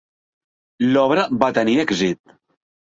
[0.95, 2.39] L'obra va tenir èxit.